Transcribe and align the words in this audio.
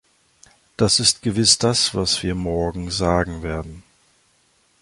Das 0.77 0.99
ist 0.99 1.21
gewiss 1.21 1.59
das, 1.59 1.93
was 1.93 2.23
wir 2.23 2.33
morgen 2.33 2.89
sagen 2.89 3.43
werden. 3.43 3.83